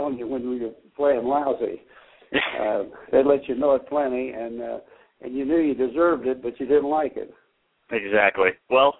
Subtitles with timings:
[0.00, 1.82] telling you when we were playing lousy.
[2.60, 4.78] uh, they'd let you know it plenty, and uh,
[5.20, 7.34] and you knew you deserved it, but you didn't like it.
[7.90, 8.50] Exactly.
[8.70, 8.94] Well,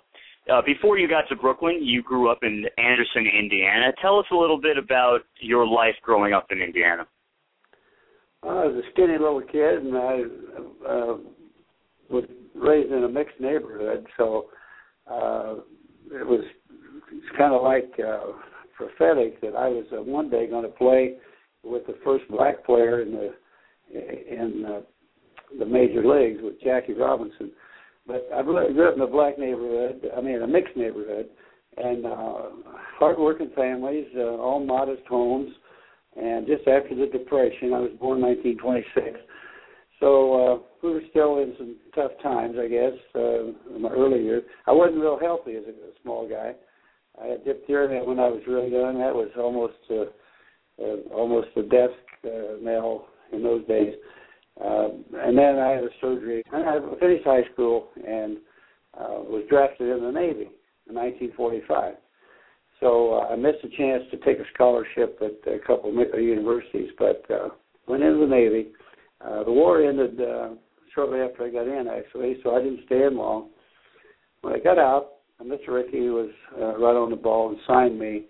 [0.52, 3.92] uh, before you got to Brooklyn, you grew up in Anderson, Indiana.
[4.02, 7.06] Tell us a little bit about your life growing up in Indiana.
[8.42, 10.22] I was a skinny little kid, and I
[10.88, 11.16] uh,
[12.10, 12.24] was
[12.54, 14.46] raised in a mixed neighborhood, so
[15.10, 15.54] uh,
[16.12, 16.44] it was
[17.12, 18.32] it's kind of like uh,
[18.80, 21.16] prophetic that I was uh, one day going to play
[21.62, 23.34] with the first black player in the
[23.92, 24.80] in uh,
[25.58, 27.50] the major leagues with Jackie Robinson.
[28.06, 30.02] But I grew up in a black neighborhood.
[30.16, 31.26] I mean, a mixed neighborhood,
[31.76, 32.42] and uh,
[32.98, 35.50] hardworking families, uh, all modest homes.
[36.16, 39.18] And just after the Depression, I was born 1926.
[40.00, 44.22] So uh, we were still in some tough times, I guess, uh, in my early
[44.22, 44.42] years.
[44.66, 46.54] I wasn't real healthy as a, a small guy.
[47.22, 48.98] I had diphtheria when I was really young.
[48.98, 51.90] That was almost uh, uh, almost a death
[52.24, 53.94] uh, knell in those days.
[54.62, 56.42] Uh, and then I had a surgery.
[56.52, 58.38] And I finished high school and
[58.98, 60.50] uh, was drafted in the Navy
[60.88, 61.94] in 1945.
[62.80, 66.90] So uh, I missed a chance to take a scholarship at a couple of universities,
[66.98, 67.48] but uh,
[67.86, 68.68] went into the Navy.
[69.20, 70.50] Uh, the war ended uh,
[70.94, 73.50] shortly after I got in, actually, so I didn't stay in long.
[74.40, 75.68] When I got out, Mr.
[75.68, 78.24] Rickey was uh, right on the ball and signed me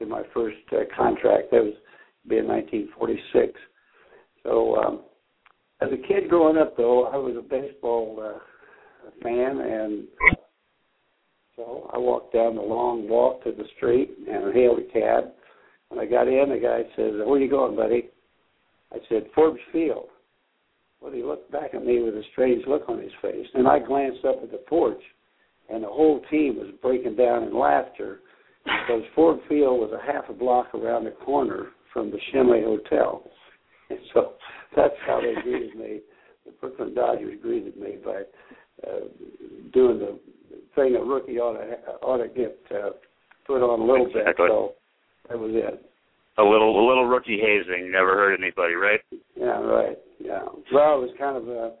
[0.00, 1.50] in my first uh, contract.
[1.50, 1.74] That was
[2.28, 3.58] be in 1946.
[4.44, 5.00] So um,
[5.80, 8.38] as a kid growing up, though, I was a baseball uh,
[9.22, 10.04] fan, and
[11.56, 15.32] so I walked down the long walk to the street and hailed a cab.
[15.88, 18.10] When I got in, the guy says, "Where you going, buddy?"
[18.92, 20.06] I said, "Forbes Field."
[21.00, 23.80] Well, he looked back at me with a strange look on his face, and I
[23.80, 25.02] glanced up at the porch,
[25.72, 28.20] and the whole team was breaking down in laughter
[28.64, 33.24] because Forbes Field was a half a block around the corner from the Schenley Hotel.
[33.90, 34.32] And so
[34.76, 36.00] that's how they greeted me.
[36.44, 38.22] The Brooklyn Dodgers greeted me by
[38.86, 39.00] uh,
[39.72, 40.18] doing the
[40.74, 42.90] thing a rookie ought to ought to get uh,
[43.46, 44.46] put on a little exactly.
[44.46, 44.50] bit.
[44.50, 44.72] So
[45.28, 45.86] that was it.
[46.38, 49.00] A little a little rookie hazing never hurt anybody, right?
[49.36, 49.98] Yeah, right.
[50.18, 50.42] Yeah.
[50.72, 51.74] Well, it was kind of a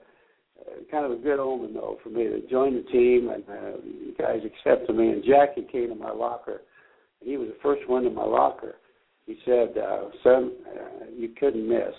[0.90, 4.14] kind of a good omen though for me to join the team and uh, you
[4.18, 6.62] guys accepted me and Jackie came to my locker.
[7.20, 8.76] He was the first one in my locker.
[9.26, 11.94] He said, uh, "Son, uh, you couldn't miss.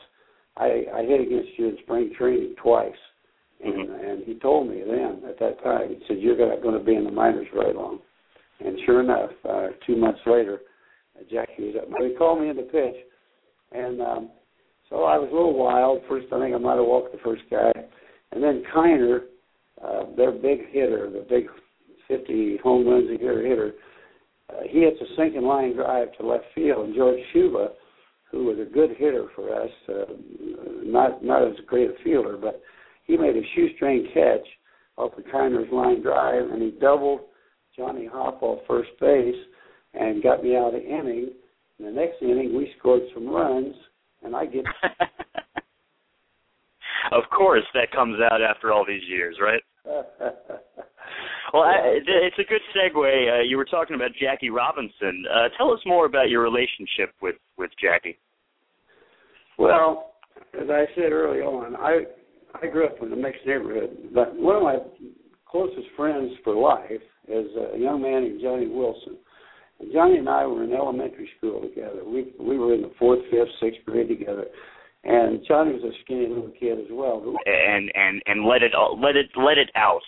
[0.57, 2.91] I, I hit against you in spring training twice."
[3.63, 4.06] And, mm-hmm.
[4.06, 7.06] and he told me then at that time, he said, "You're going to be in
[7.06, 8.00] the minors right long."
[8.59, 10.59] And sure enough, uh, two months later,
[11.18, 11.90] uh, Jackie was up.
[11.91, 12.96] But he called me in the pitch,
[13.72, 14.29] and um,
[14.90, 16.02] so I was a little wild.
[16.09, 17.72] First, I think I might have walked the first guy,
[18.33, 19.19] and then Kiner,
[19.83, 21.45] uh, their big hitter, the big
[22.07, 23.73] 50 home runs a year hitter,
[24.49, 27.69] uh, he hits a sinking line drive to left field, and George Shuba,
[28.31, 30.13] who was a good hitter for us, uh,
[30.83, 32.61] not not as great a fielder, but
[33.05, 34.45] he made a shoestring catch
[34.97, 37.22] off the Kiner's line drive, and he doubled
[37.75, 39.35] Johnny Hopp off first base
[39.93, 41.31] and got me out of the inning.
[41.79, 43.75] In the next inning, we scored some runs,
[44.23, 44.66] and I get.
[47.16, 49.62] of course, that comes out after all these years, right?
[51.53, 53.40] well, I, it's a good segue.
[53.40, 55.23] Uh, you were talking about Jackie Robinson.
[55.34, 58.18] Uh, tell us more about your relationship with with Jackie.
[59.57, 60.13] Well,
[60.59, 62.03] as I said early on, I
[62.62, 64.78] I grew up in a mixed neighborhood, but one of my
[65.46, 69.18] closest friends for life is a young man named Johnny Wilson.
[69.79, 72.03] And Johnny and I were in elementary school together.
[72.06, 74.46] We we were in the fourth, fifth, sixth grade together.
[75.06, 77.22] And Johnny was a skinny little kid as well.
[77.46, 80.02] And and and let it let it let it out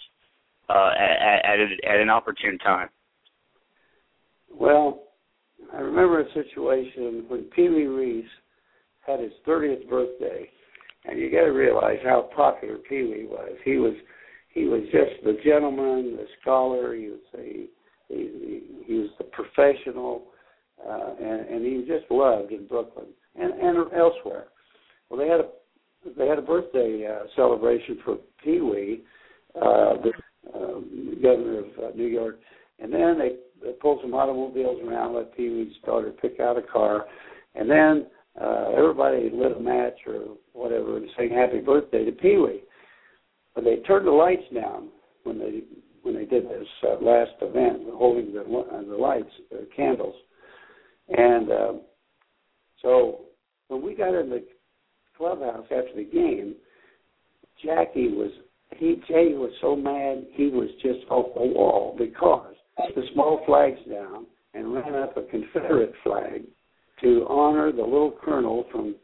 [0.70, 2.90] uh, at at, at an opportune time.
[4.50, 5.04] Well,
[5.74, 8.26] I remember a situation when Pee Wee Reese
[9.06, 10.50] had his 30th birthday,
[11.04, 13.52] and you got to realize how popular Pee Wee was.
[13.66, 13.94] He was
[14.50, 16.96] he was just the gentleman, the scholar.
[16.96, 17.68] He was a
[18.08, 20.24] he, he, he was the professional,
[20.88, 24.46] uh, and, and he was just loved in Brooklyn and, and elsewhere.
[25.10, 25.48] Well, they had a
[26.18, 29.04] they had a birthday uh, celebration for Pee Wee,
[29.56, 30.12] uh, the
[30.54, 32.40] um, governor of uh, New York,
[32.80, 36.62] and then they, they pulled some automobiles around, let Pee Wee's daughter pick out a
[36.62, 37.06] car,
[37.56, 38.06] and then
[38.40, 42.62] uh, everybody lit a match or whatever and sang happy birthday to Pee Wee.
[43.56, 44.90] But they turned the lights down
[45.24, 45.62] when they
[46.04, 50.16] when they did this uh, last event, holding the uh, the lights, the candles,
[51.10, 51.74] and uh,
[52.82, 53.22] so
[53.70, 54.46] when we got in the
[55.18, 56.56] clubhouse after the game,
[57.64, 58.32] Jackie was
[58.78, 62.56] he Jay was so mad he was just off the wall because
[62.96, 66.44] the small flags down and ran up a Confederate flag
[67.02, 68.96] to honor the little colonel from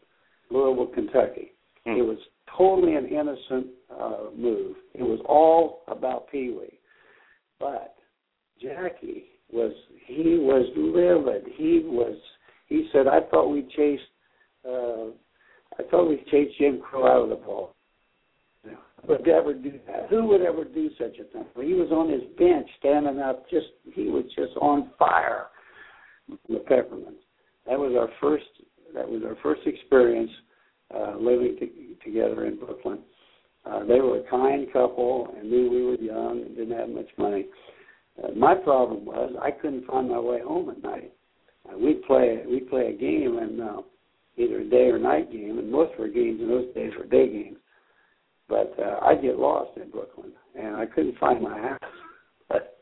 [0.49, 1.53] Louisville, Kentucky.
[1.85, 1.99] Hmm.
[1.99, 2.17] It was
[2.57, 4.75] totally an innocent uh, move.
[4.93, 6.79] It was all about Pee Wee.
[7.59, 7.95] But
[8.61, 9.73] Jackie was
[10.05, 11.53] he was livid.
[11.55, 12.17] He was
[12.67, 14.03] he said, I thought we chased
[14.67, 15.11] uh
[15.79, 17.75] I thought we chased Jim Crow out of the ball.
[19.07, 20.07] Would ever do that?
[20.09, 21.45] Who would ever do such a thing?
[21.55, 23.49] Well, he was on his bench, standing up.
[23.49, 25.47] Just he was just on fire.
[26.47, 27.23] The Peppermints.
[27.67, 28.45] That was our first.
[28.93, 30.29] That was our first experience
[30.95, 32.99] uh, living to, together in Brooklyn.
[33.65, 37.09] Uh, they were a kind couple and knew we were young and didn't have much
[37.17, 37.45] money.
[38.21, 41.11] Uh, my problem was I couldn't find my way home at night.
[41.67, 43.81] Uh, we'd play we'd play a game and uh,
[44.37, 47.05] either a day or night game, and most of our games in those days were
[47.05, 47.57] day games.
[48.47, 51.79] But uh, I'd get lost in Brooklyn, and I couldn't find my house.
[52.49, 52.75] But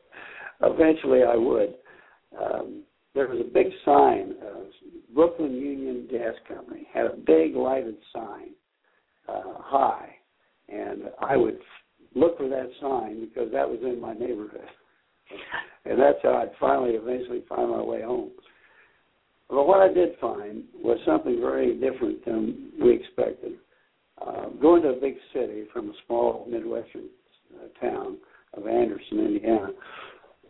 [0.64, 1.76] eventually, I would.
[2.42, 4.34] Um, there was a big sign.
[4.44, 4.64] Uh,
[5.14, 8.50] Brooklyn Union Gas Company had a big lighted sign
[9.28, 10.10] uh, high,
[10.68, 11.60] and I would
[12.16, 14.62] look for that sign because that was in my neighborhood,
[15.86, 18.32] and that's how I'd finally eventually find my way home.
[19.50, 23.54] But what I did find was something very different than we expected.
[24.22, 27.06] Uh, going to a big city from a small midwestern
[27.56, 28.18] uh, town
[28.54, 29.70] of Anderson, Indiana,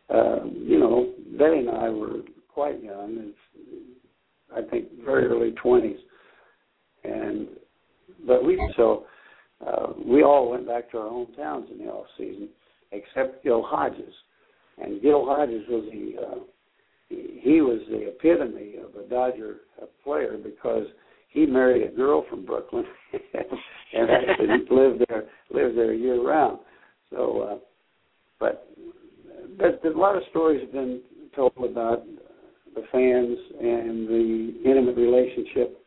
[0.10, 3.32] uh, you know, Betty and I were quite young,
[4.56, 6.00] I think very early twenties,
[7.04, 7.48] and
[8.26, 9.06] but we so
[9.66, 12.50] uh, we all went back to our hometowns in the off season,
[12.92, 14.14] except Gil Hodges,
[14.82, 16.40] and Gil Hodges was the uh,
[17.10, 19.58] he, was the epitome of a Dodger
[20.04, 20.86] player because
[21.30, 22.86] he married a girl from Brooklyn
[23.94, 26.60] and actually lived there lived there year round.
[27.12, 27.58] So, uh,
[28.40, 28.68] but
[29.58, 31.02] but a lot of stories have been
[31.36, 32.04] told about
[32.76, 35.84] the fans and the intimate relationship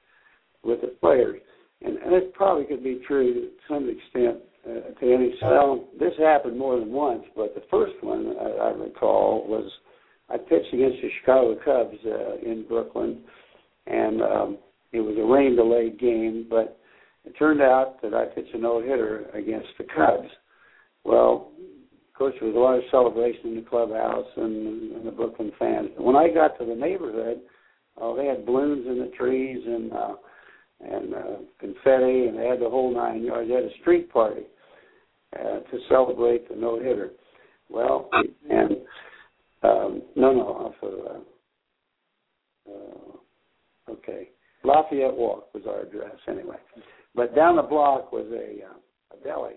[0.64, 1.40] with the players,
[1.82, 4.38] and, and it probably could be true to some extent.
[4.64, 8.70] Uh, to any so this happened more than once, but the first one I, I
[8.70, 9.68] recall was
[10.32, 13.20] I pitched against the Chicago Cubs uh, in Brooklyn,
[13.86, 14.58] and um,
[14.92, 16.78] it was a rain delayed game, but
[17.24, 20.28] it turned out that I pitched a no hitter against the Cubs.
[21.04, 25.10] Well, of course, there was a lot of celebration in the clubhouse and, and the
[25.10, 25.88] Brooklyn fans.
[25.98, 27.40] When I got to the neighborhood,
[28.00, 30.14] uh, they had balloons in the trees and uh,
[30.80, 33.48] and uh, confetti, and they had the whole nine yards.
[33.48, 34.42] They had a street party
[35.38, 37.10] uh, to celebrate the no hitter.
[37.68, 38.10] Well,
[38.50, 38.76] and
[39.62, 44.30] um, no, no, off of uh, uh, okay.
[44.64, 46.56] Lafayette Walk was our address anyway.
[47.14, 49.54] But down the block was a, uh, a deli.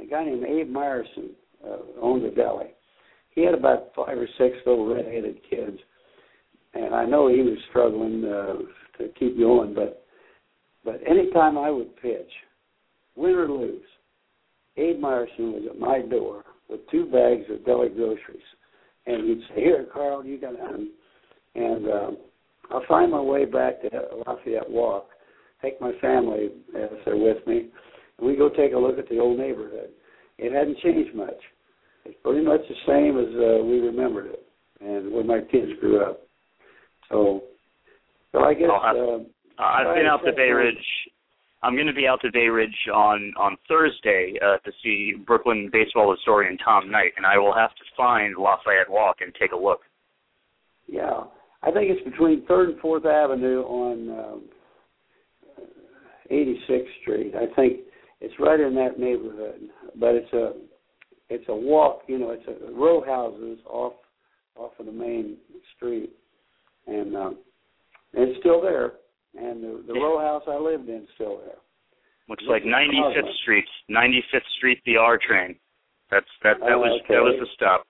[0.00, 1.30] A guy named Abe Meyerson
[1.64, 2.74] uh, owned the deli.
[3.30, 5.78] He had about five or six little red-headed kids,
[6.74, 9.74] and I know he was struggling uh, to keep going.
[9.74, 10.04] But
[10.84, 12.30] but anytime I would pitch,
[13.14, 13.82] win or lose,
[14.76, 18.42] Abe Meyerson was at my door with two bags of deli groceries,
[19.06, 20.90] and he'd say, "Here, Carl, you got them."
[21.54, 22.16] And um,
[22.70, 23.90] I'll find my way back to
[24.26, 25.08] Lafayette Walk,
[25.60, 27.68] take my family if they're with me,
[28.18, 29.90] and we go take a look at the old neighborhood.
[30.38, 31.36] It hadn't changed much.
[32.04, 34.46] It's pretty much the same as uh, we remembered it,
[34.80, 36.20] and when my kids grew up.
[37.10, 37.42] So,
[38.32, 38.70] so I guess.
[38.70, 39.18] Uh,
[39.58, 40.76] I've been out to Bay Ridge.
[41.62, 45.70] I'm going to be out to Bay Ridge on on Thursday uh, to see Brooklyn
[45.72, 49.56] baseball historian Tom Knight, and I will have to find Lafayette Walk and take a
[49.56, 49.80] look.
[50.88, 51.24] Yeah,
[51.62, 54.42] I think it's between Third and Fourth Avenue on um,
[56.30, 57.34] 86th Street.
[57.36, 57.80] I think
[58.20, 59.60] it's right in that neighborhood,
[59.98, 60.52] but it's a
[61.28, 62.02] it's a walk.
[62.08, 63.94] You know, it's a row houses off
[64.56, 65.36] off of the main
[65.76, 66.10] street,
[66.88, 67.38] and um,
[68.14, 68.94] it's still there.
[69.34, 71.56] And the, the row house I lived in is still there.
[72.28, 75.56] Looks like 95th Street, 95th Street, the R train.
[76.10, 76.58] That's that.
[76.60, 77.14] That was okay.
[77.14, 77.86] that was the stop.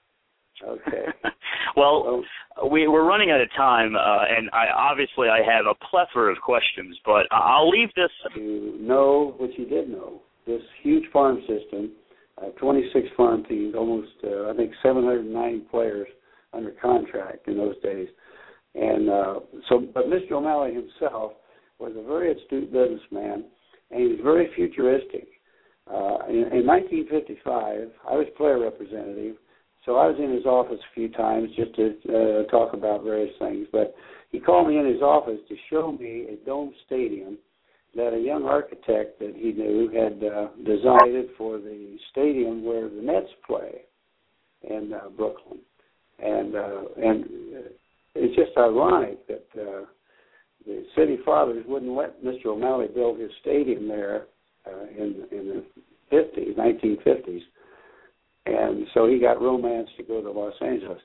[0.66, 1.06] Okay.
[1.76, 2.22] well,
[2.70, 6.40] we we're running out of time, uh, and I obviously I have a plethora of
[6.40, 8.10] questions, but I'll leave this.
[8.36, 10.22] You know what you did know.
[10.46, 11.92] This huge farm system,
[12.38, 16.08] uh, 26 farm teams, almost uh, I think 790 players
[16.52, 18.08] under contract in those days,
[18.74, 19.34] and uh,
[19.68, 19.86] so.
[19.92, 20.32] But Mr.
[20.32, 21.32] O'Malley himself
[21.78, 23.44] was a very astute businessman,
[23.90, 25.28] and he was very futuristic.
[25.90, 29.36] Uh, in, in 1955, I was player representative
[29.84, 33.34] so I was in his office a few times just to uh, talk about various
[33.38, 33.66] things.
[33.72, 33.94] But
[34.30, 37.36] he called me in his office to show me a dome stadium
[37.94, 42.88] that a young architect that he knew had uh, designed it for the stadium where
[42.88, 43.82] the Nets play
[44.62, 45.58] in uh, Brooklyn.
[46.20, 47.24] And uh, and
[48.14, 49.84] it's just ironic that uh,
[50.66, 52.46] the city fathers wouldn't let Mr.
[52.46, 54.26] O'Malley build his stadium there
[54.66, 55.64] uh, in in the
[56.12, 57.40] 50s, 1950s,
[58.46, 61.00] and so he got romance to go to Los Angeles.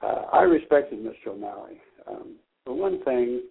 [0.00, 1.32] Uh, I respected Mr.
[1.32, 1.80] O'Malley.
[2.08, 3.42] Um, for one thing,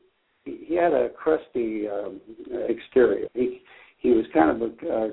[0.45, 2.21] he, he had a crusty um,
[2.69, 3.27] exterior.
[3.33, 3.61] He
[3.97, 5.07] he was kind of a uh,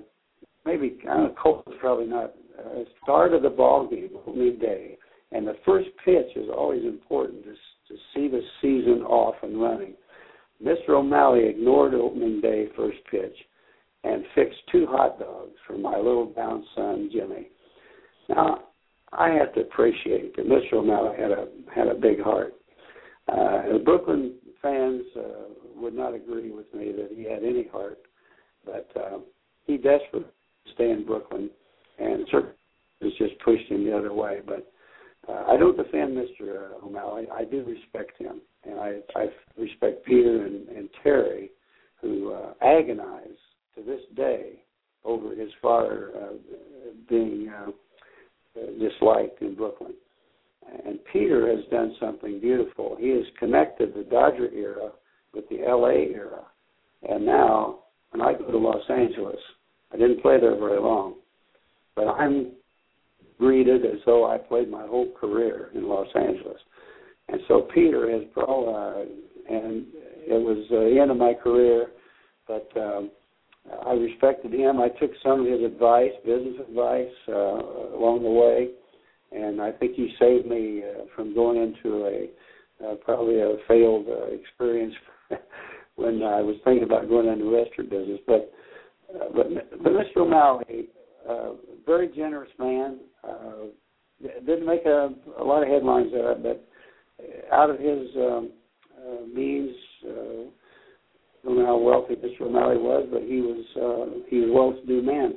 [0.64, 4.98] maybe kind of cold probably not uh, start of the ball game opening day,
[5.32, 7.54] and the first pitch is always important to
[7.88, 9.94] to see the season off and running.
[10.64, 10.90] Mr.
[10.90, 13.36] O'Malley ignored opening day first pitch
[14.04, 17.48] and fixed two hot dogs for my little bound son Jimmy.
[18.28, 18.64] Now
[19.12, 20.74] I have to appreciate that Mr.
[20.74, 22.54] O'Malley had a had a big heart.
[23.28, 27.98] Uh, the Brooklyn fans uh, would not agree with me that he had any heart,
[28.64, 29.18] but uh,
[29.66, 30.30] he desperately
[30.74, 31.50] stay in Brooklyn,
[31.98, 32.54] and certainly
[33.18, 34.40] just pushed him the other way.
[34.44, 34.71] But
[35.28, 36.72] uh, I don't defend Mr.
[36.82, 37.26] O'Malley.
[37.32, 39.26] I do respect him, and I, I
[39.56, 41.50] respect Peter and, and Terry,
[42.00, 43.28] who uh, agonize
[43.76, 44.62] to this day
[45.04, 46.32] over his father uh,
[47.08, 47.70] being uh,
[48.80, 49.94] disliked in Brooklyn.
[50.86, 52.96] And Peter has done something beautiful.
[52.98, 54.90] He has connected the Dodger era
[55.34, 56.44] with the LA era.
[57.08, 59.38] And now, when I go to Los Angeles,
[59.92, 61.16] I didn't play there very long,
[61.96, 62.52] but I'm
[64.12, 66.60] though I played my whole career in Los Angeles.
[67.28, 69.04] And so Peter has pro, uh,
[69.48, 69.86] and
[70.26, 71.86] it was uh, the end of my career,
[72.46, 73.10] but um,
[73.86, 74.80] I respected him.
[74.80, 78.68] I took some of his advice, business advice, uh, along the way,
[79.32, 82.26] and I think he saved me uh, from going into a
[82.84, 84.94] uh, probably a failed uh, experience
[85.94, 88.20] when I was thinking about going into the restaurant business.
[88.26, 88.52] But
[89.14, 89.46] uh, but
[89.82, 90.18] but Mr.
[90.18, 90.88] O'Malley,
[91.28, 91.52] uh,
[91.86, 92.98] very generous man.
[93.22, 93.70] Uh,
[94.46, 96.64] didn't make a, a lot of headlines there, but
[97.52, 98.50] out of his um,
[98.98, 99.74] uh, means,
[100.06, 102.42] uh, I don't know how wealthy Mr.
[102.42, 105.34] O'Malley was, but he was uh, he was a well-to-do man.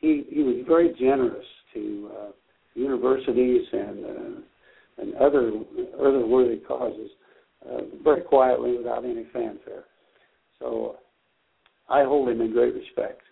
[0.00, 2.30] He he was very generous to uh,
[2.74, 4.40] universities and uh,
[4.98, 5.52] and other
[5.98, 7.10] other worthy causes,
[7.68, 9.84] uh, very quietly without any fanfare.
[10.58, 10.96] So
[11.88, 13.22] I hold him in great respect.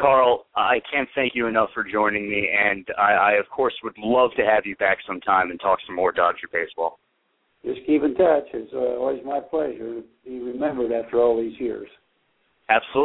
[0.00, 3.96] Carl, I can't thank you enough for joining me, and I, I of course would
[3.98, 6.98] love to have you back sometime and talk some more Dodger baseball.
[7.64, 8.46] Just keep in touch.
[8.52, 11.88] It's uh, always my pleasure to be remembered after all these years.
[12.68, 13.00] Absolutely.